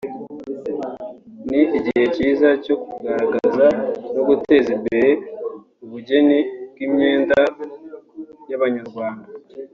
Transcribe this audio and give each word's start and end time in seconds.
ni 1.49 1.61
igihe 1.77 2.03
cyiza 2.15 2.49
cyo 2.65 2.75
kugaragaza 2.83 3.65
no 4.13 4.21
guteza 4.27 4.69
imbere 4.77 5.09
ubugeni 5.83 6.39
bw’imyenda 6.73 7.39
y’Abanyarwanda 8.49 9.27